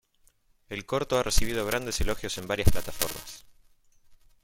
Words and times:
El 0.69 0.87
corto 0.87 1.19
ha 1.19 1.21
recibido 1.21 1.63
grandes 1.63 2.01
elogios 2.01 2.35
en 2.39 2.47
varias 2.47 2.71
plataformas. 2.71 3.45